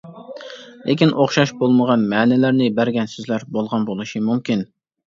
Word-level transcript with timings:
لېكىن 0.87 1.13
ئوخشاش 1.17 1.53
بولمىغان 1.61 2.09
مەنىلەرنى 2.15 2.73
بەرگەن 2.81 3.13
سۆزلەر 3.17 3.49
بولغان 3.55 3.89
بولۇشى 3.93 4.29
مۇمكىن. 4.33 4.71